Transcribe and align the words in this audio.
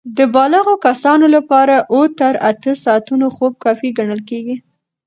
د 0.17 0.19
بالغو 0.35 0.75
کسانو 0.87 1.25
لپاره 1.35 1.75
اووه 1.93 2.09
تر 2.19 2.33
اته 2.49 2.71
ساعتونه 2.83 3.25
خوب 3.35 3.53
کافي 3.63 3.89
ګڼل 3.97 4.21
کېږي. 4.29 4.55